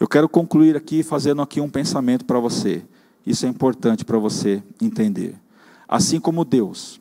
[0.00, 2.82] Eu quero concluir aqui fazendo aqui um pensamento para você.
[3.24, 5.36] Isso é importante para você entender.
[5.86, 7.00] Assim como Deus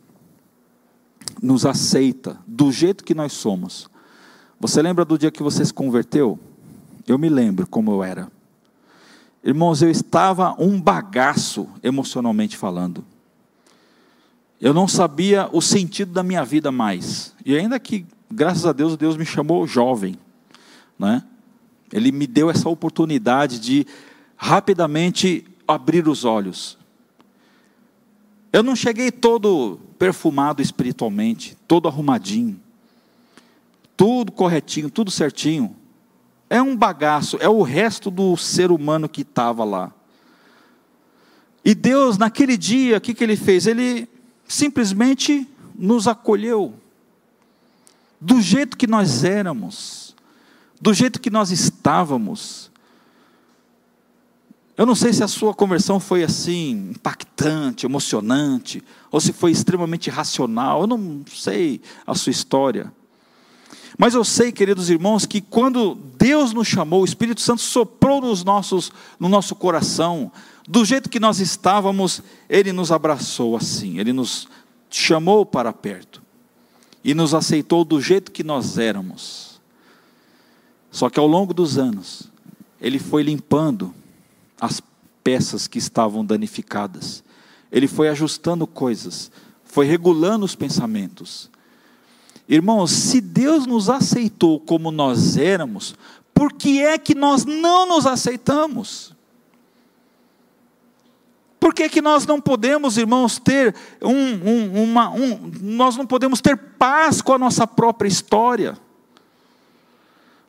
[1.41, 3.89] nos aceita do jeito que nós somos.
[4.59, 6.37] Você lembra do dia que você se converteu?
[7.07, 8.31] Eu me lembro como eu era.
[9.43, 13.03] Irmãos, eu estava um bagaço emocionalmente falando.
[14.59, 17.35] Eu não sabia o sentido da minha vida mais.
[17.45, 20.15] E ainda que, graças a Deus, Deus me chamou jovem,
[20.97, 21.23] né?
[21.93, 23.85] Ele me deu essa oportunidade de
[24.35, 26.77] rapidamente abrir os olhos.
[28.51, 32.59] Eu não cheguei todo perfumado espiritualmente, todo arrumadinho,
[33.95, 35.75] tudo corretinho, tudo certinho.
[36.49, 39.93] É um bagaço, é o resto do ser humano que estava lá.
[41.63, 43.67] E Deus, naquele dia, o que, que Ele fez?
[43.67, 44.07] Ele
[44.47, 46.73] simplesmente nos acolheu,
[48.19, 50.15] do jeito que nós éramos,
[50.81, 52.71] do jeito que nós estávamos.
[54.75, 60.09] Eu não sei se a sua conversão foi assim, impactante, emocionante, ou se foi extremamente
[60.09, 62.91] racional, eu não sei a sua história.
[63.97, 68.43] Mas eu sei, queridos irmãos, que quando Deus nos chamou, o Espírito Santo soprou nos
[68.43, 70.31] nossos, no nosso coração,
[70.67, 74.49] do jeito que nós estávamos, Ele nos abraçou assim, Ele nos
[74.89, 76.21] chamou para perto
[77.03, 79.61] e nos aceitou do jeito que nós éramos.
[80.91, 82.23] Só que ao longo dos anos,
[82.81, 83.93] Ele foi limpando
[84.59, 84.81] as
[85.23, 87.23] peças que estavam danificadas,
[87.71, 89.31] Ele foi ajustando coisas,
[89.63, 91.49] foi regulando os pensamentos.
[92.49, 95.95] Irmãos, se Deus nos aceitou como nós éramos,
[96.33, 99.16] por que é que nós não nos aceitamos?
[101.59, 106.39] Por que, que nós não podemos, irmãos, ter um, um, uma, um, nós não podemos
[106.39, 108.77] ter paz com a nossa própria história?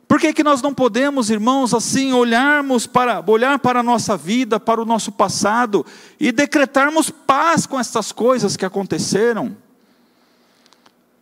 [0.07, 4.59] Por que, que nós não podemos, irmãos, assim, olharmos para, olhar para a nossa vida,
[4.59, 5.85] para o nosso passado,
[6.19, 9.55] e decretarmos paz com essas coisas que aconteceram?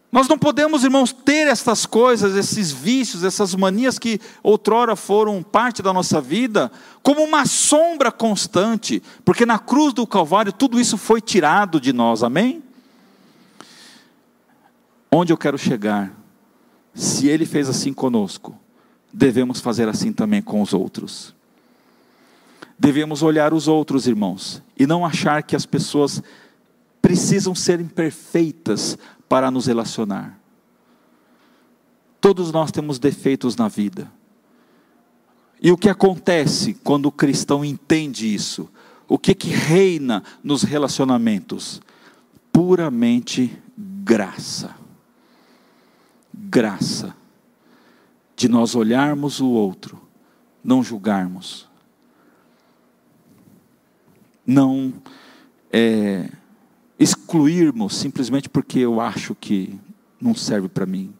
[0.10, 5.82] Nós não podemos, irmãos, ter essas coisas, esses vícios, essas manias que outrora foram parte
[5.82, 6.72] da nossa vida,
[7.03, 12.24] como uma sombra constante, porque na cruz do Calvário tudo isso foi tirado de nós,
[12.24, 12.64] amém?
[15.12, 16.14] Onde eu quero chegar?
[16.93, 18.58] Se Ele fez assim conosco,
[19.12, 21.36] devemos fazer assim também com os outros.
[22.80, 26.22] Devemos olhar os outros, irmãos, e não achar que as pessoas
[27.01, 28.97] precisam ser imperfeitas
[29.28, 30.39] para nos relacionar.
[32.19, 34.11] Todos nós temos defeitos na vida.
[35.61, 38.69] E o que acontece quando o cristão entende isso?
[39.07, 41.82] O que que reina nos relacionamentos?
[42.51, 44.75] Puramente graça.
[46.34, 47.15] Graça.
[48.36, 49.99] De nós olharmos o outro,
[50.63, 51.67] não julgarmos.
[54.45, 54.93] Não
[55.71, 56.30] é,
[56.99, 59.79] excluirmos simplesmente porque eu acho que
[60.19, 61.13] não serve para mim.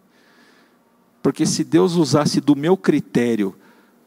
[1.21, 3.55] Porque se Deus usasse do meu critério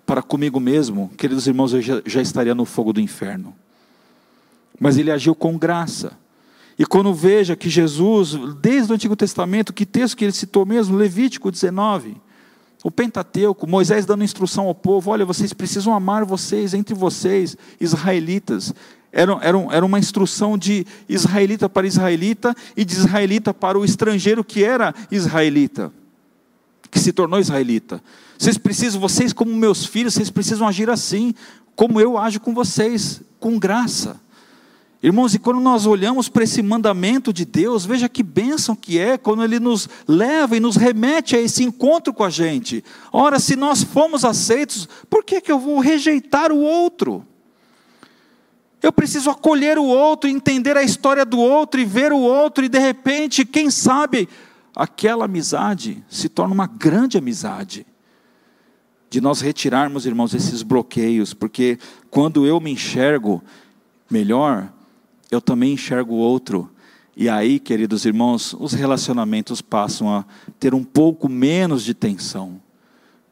[0.07, 3.55] para comigo mesmo, queridos irmãos, eu já, já estaria no fogo do inferno.
[4.79, 6.19] Mas ele agiu com graça.
[6.79, 10.97] E quando veja que Jesus, desde o Antigo Testamento, que texto que ele citou mesmo,
[10.97, 12.17] Levítico 19,
[12.83, 18.75] o Pentateuco, Moisés dando instrução ao povo: olha, vocês precisam amar vocês entre vocês, israelitas.
[19.13, 24.45] Era, era, era uma instrução de israelita para israelita e de israelita para o estrangeiro
[24.45, 25.93] que era israelita,
[26.91, 28.03] que se tornou israelita.
[28.39, 31.35] Vocês precisam, vocês como meus filhos, vocês precisam agir assim,
[31.75, 34.21] como eu ajo com vocês, com graça.
[35.03, 39.17] Irmãos, e quando nós olhamos para esse mandamento de Deus, veja que bênção que é
[39.17, 42.85] quando Ele nos leva e nos remete a esse encontro com a gente.
[43.11, 47.27] Ora, se nós fomos aceitos, por que, que eu vou rejeitar o outro?
[48.83, 52.69] Eu preciso acolher o outro, entender a história do outro e ver o outro, e
[52.69, 54.29] de repente, quem sabe,
[54.75, 57.87] aquela amizade se torna uma grande amizade.
[59.11, 61.79] De nós retirarmos, irmãos, esses bloqueios, porque
[62.11, 63.43] quando eu me enxergo
[64.09, 64.73] melhor,
[65.31, 66.71] eu também enxergo o outro.
[67.17, 70.25] E aí, queridos irmãos, os relacionamentos passam a
[70.59, 72.61] ter um pouco menos de tensão.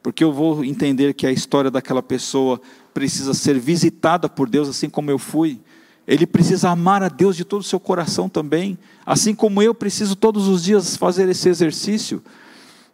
[0.09, 2.59] Porque eu vou entender que a história daquela pessoa
[2.95, 5.61] precisa ser visitada por Deus, assim como eu fui.
[6.07, 10.15] Ele precisa amar a Deus de todo o seu coração também, assim como eu preciso
[10.15, 12.23] todos os dias fazer esse exercício,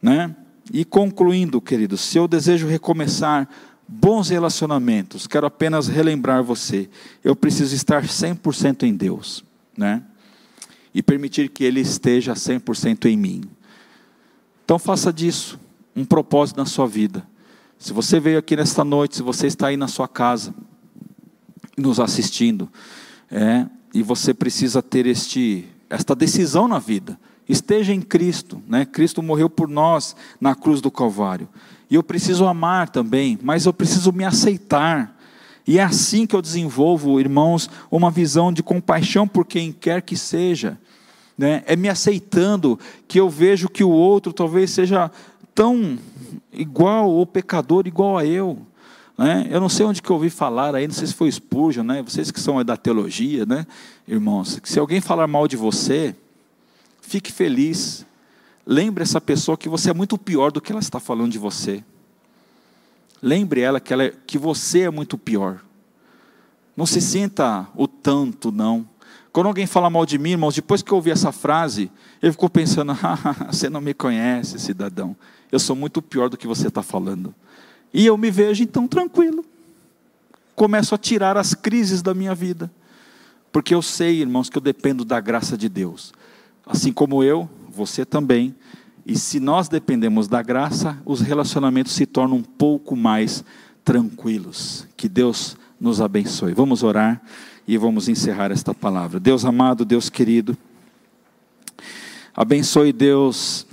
[0.01, 0.35] né?
[0.73, 3.47] E concluindo, queridos, se eu desejo recomeçar
[3.87, 6.89] bons relacionamentos, quero apenas relembrar você,
[7.23, 9.41] eu preciso estar 100% em Deus,
[9.77, 10.03] né?
[10.93, 13.43] e permitir que Ele esteja 100% em mim.
[14.65, 15.57] Então faça disso
[15.95, 17.25] um propósito na sua vida.
[17.77, 20.53] Se você veio aqui nesta noite, se você está aí na sua casa,
[21.77, 22.69] nos assistindo,
[23.29, 28.85] é, e você precisa ter este, esta decisão na vida, esteja em Cristo, né?
[28.85, 31.47] Cristo morreu por nós na cruz do Calvário.
[31.89, 35.15] E eu preciso amar também, mas eu preciso me aceitar.
[35.67, 40.17] E é assim que eu desenvolvo, irmãos, uma visão de compaixão por quem quer que
[40.17, 40.77] seja.
[41.37, 41.63] Né?
[41.65, 45.11] É me aceitando que eu vejo que o outro talvez seja
[45.55, 45.97] tão
[46.51, 48.59] igual ou pecador igual a eu.
[49.17, 49.47] Né?
[49.49, 52.03] Eu não sei onde que eu ouvi falar aí, não sei se foi Spurgeon, né?
[52.03, 53.65] vocês que são da teologia, né,
[54.05, 56.13] irmãos, se alguém falar mal de você,
[57.01, 58.05] fique feliz,
[58.65, 61.81] lembre essa pessoa que você é muito pior do que ela está falando de você.
[63.21, 65.61] Lembre ela que, ela é, que você é muito pior.
[66.75, 68.87] Não se sinta o tanto, não.
[69.31, 71.89] Quando alguém fala mal de mim, irmãos, depois que eu ouvi essa frase,
[72.21, 75.15] ele ficou pensando: ah, você não me conhece, cidadão.
[75.51, 77.33] Eu sou muito pior do que você está falando.
[77.93, 79.45] E eu me vejo então tranquilo.
[80.55, 82.71] Começo a tirar as crises da minha vida.
[83.51, 86.13] Porque eu sei, irmãos, que eu dependo da graça de Deus.
[86.65, 88.55] Assim como eu, você também.
[89.05, 93.43] E se nós dependemos da graça, os relacionamentos se tornam um pouco mais
[93.83, 94.87] tranquilos.
[94.97, 96.53] Que Deus nos abençoe.
[96.53, 97.21] Vamos orar
[97.67, 99.19] e vamos encerrar esta palavra.
[99.19, 100.57] Deus amado, Deus querido,
[102.35, 103.65] abençoe Deus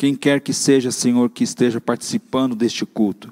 [0.00, 3.30] quem quer que seja, Senhor, que esteja participando deste culto.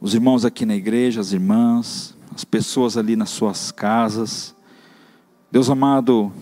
[0.00, 4.52] Os irmãos aqui na igreja, as irmãs, as pessoas ali nas suas casas.
[5.48, 6.32] Deus amado,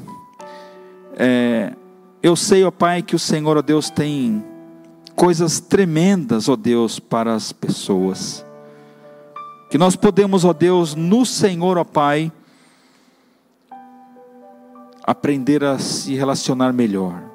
[1.15, 1.75] é,
[2.23, 4.43] eu sei, ó Pai, que o Senhor, ó Deus, tem
[5.15, 8.47] coisas tremendas, ó Deus, para as pessoas.
[9.71, 12.33] Que nós podemos, ó Deus, no Senhor, ó Pai,
[15.03, 17.34] aprender a se relacionar melhor.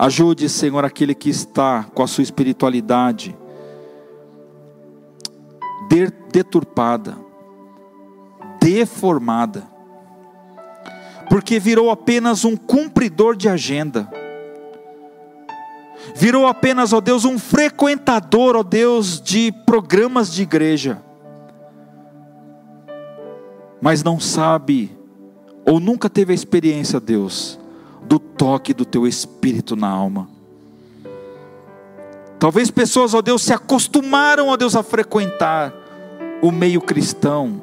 [0.00, 3.36] Ajude, Senhor, aquele que está com a sua espiritualidade
[6.32, 7.16] deturpada,
[8.60, 9.66] deformada,
[11.28, 14.08] porque virou apenas um cumpridor de agenda,
[16.14, 21.02] virou apenas, ó Deus, um frequentador, ó Deus, de programas de igreja,
[23.80, 24.96] mas não sabe,
[25.66, 27.58] ou nunca teve a experiência, Deus,
[28.06, 30.28] do toque do teu espírito na alma.
[32.38, 35.74] Talvez pessoas, ó Deus, se acostumaram, ó Deus, a frequentar
[36.40, 37.60] o meio cristão.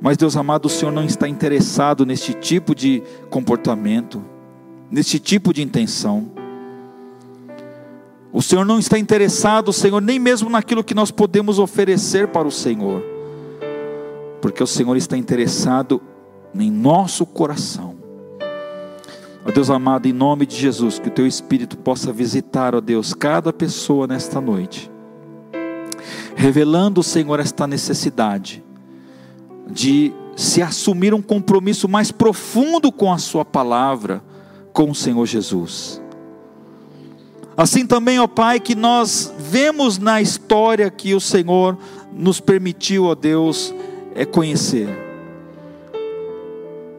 [0.00, 4.22] Mas, Deus amado, o Senhor não está interessado neste tipo de comportamento,
[4.90, 6.30] neste tipo de intenção.
[8.32, 12.52] O Senhor não está interessado, Senhor, nem mesmo naquilo que nós podemos oferecer para o
[12.52, 13.02] Senhor,
[14.42, 16.00] porque o Senhor está interessado
[16.54, 17.95] em nosso coração.
[19.48, 23.14] Ó Deus amado, em nome de Jesus, que o Teu Espírito possa visitar, ó Deus,
[23.14, 24.90] cada pessoa nesta noite,
[26.34, 28.64] revelando, Senhor, esta necessidade
[29.70, 34.20] de se assumir um compromisso mais profundo com a Sua palavra,
[34.72, 36.02] com o Senhor Jesus.
[37.56, 41.78] Assim também, ó Pai, que nós vemos na história que o Senhor
[42.12, 43.72] nos permitiu, ó Deus,
[44.12, 45.05] é conhecer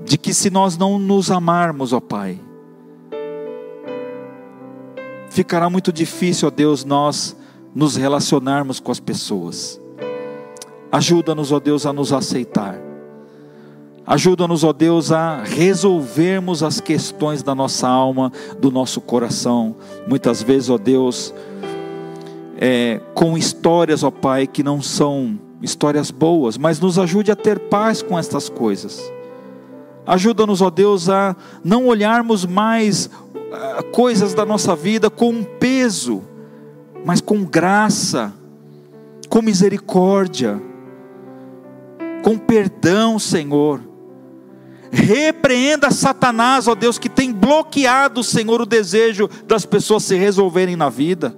[0.07, 2.39] de que se nós não nos amarmos, ó Pai,
[5.29, 7.35] ficará muito difícil, ó Deus, nós
[7.75, 9.81] nos relacionarmos com as pessoas.
[10.89, 12.79] Ajuda-nos, ó Deus, a nos aceitar.
[14.05, 19.75] Ajuda-nos, ó Deus, a resolvermos as questões da nossa alma, do nosso coração.
[20.07, 21.33] Muitas vezes, ó Deus,
[22.57, 27.59] é, com histórias, ó Pai, que não são histórias boas, mas nos ajude a ter
[27.59, 29.16] paz com estas coisas.
[30.07, 33.09] Ajuda-nos, ó Deus, a não olharmos mais
[33.51, 36.23] ah, coisas da nossa vida com peso,
[37.03, 38.33] mas com graça,
[39.27, 40.61] com misericórdia,
[42.23, 43.81] com perdão, Senhor.
[44.89, 50.87] Repreenda Satanás, ó Deus, que tem bloqueado, Senhor, o desejo das pessoas se resolverem na
[50.87, 51.35] vida.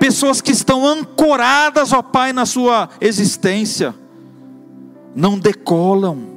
[0.00, 3.94] Pessoas que estão ancoradas, ó Pai, na sua existência,
[5.14, 6.35] não decolam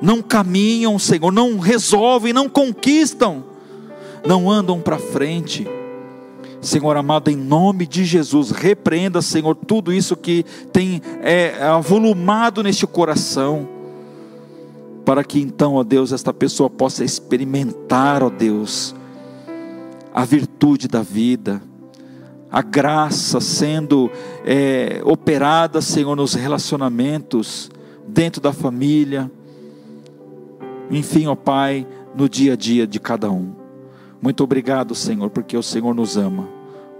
[0.00, 3.44] não caminham, Senhor, não resolvem, não conquistam,
[4.26, 5.66] não andam para frente.
[6.60, 12.86] Senhor amado, em nome de Jesus, repreenda, Senhor, tudo isso que tem é, avolumado neste
[12.86, 13.66] coração,
[15.04, 18.94] para que então, ó Deus, esta pessoa possa experimentar, ó Deus,
[20.12, 21.62] a virtude da vida,
[22.52, 24.10] a graça sendo
[24.44, 27.70] é, operada, Senhor, nos relacionamentos,
[28.06, 29.30] dentro da família,
[30.90, 33.52] enfim, ó Pai, no dia a dia de cada um.
[34.20, 36.48] Muito obrigado, Senhor, porque o Senhor nos ama.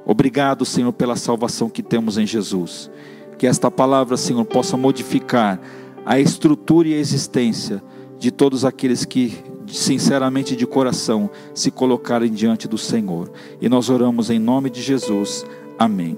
[0.07, 2.91] Obrigado, Senhor, pela salvação que temos em Jesus.
[3.36, 5.61] Que esta palavra, Senhor, possa modificar
[6.05, 7.82] a estrutura e a existência
[8.18, 9.34] de todos aqueles que,
[9.66, 13.30] sinceramente de coração, se colocarem diante do Senhor.
[13.61, 15.45] E nós oramos em nome de Jesus.
[15.78, 16.16] Amém.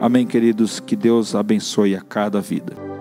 [0.00, 0.80] Amém, queridos.
[0.80, 2.97] Que Deus abençoe a cada vida.